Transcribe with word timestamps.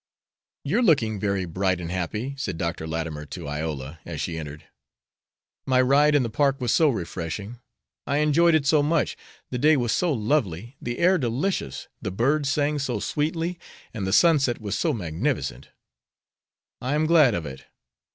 "You're 0.63 0.81
looking 0.81 1.19
very 1.19 1.45
bright 1.45 1.79
and 1.79 1.91
happy," 1.91 2.33
said 2.35 2.57
Dr. 2.57 2.87
Latimer 2.87 3.23
to 3.27 3.47
Iola, 3.47 3.99
as 4.03 4.19
she 4.19 4.35
entered. 4.39 4.63
"My 5.67 5.79
ride 5.79 6.15
in 6.15 6.23
the 6.23 6.29
park 6.31 6.59
was 6.59 6.71
so 6.71 6.89
refreshing! 6.89 7.59
I 8.07 8.17
enjoyed 8.17 8.55
it 8.55 8.65
so 8.65 8.81
much! 8.81 9.15
The 9.51 9.59
day 9.59 9.77
was 9.77 9.91
so 9.91 10.11
lovely, 10.11 10.75
the 10.81 10.97
air 10.97 11.19
delicious, 11.19 11.87
the 12.01 12.09
birds 12.09 12.51
sang 12.51 12.79
so 12.79 12.99
sweetly, 12.99 13.59
and 13.93 14.07
the 14.07 14.11
sunset 14.11 14.59
was 14.59 14.75
so 14.75 14.91
magnificent." 14.91 15.69
"I 16.81 16.95
am 16.95 17.05
glad 17.05 17.35
of 17.35 17.45
it. 17.45 17.65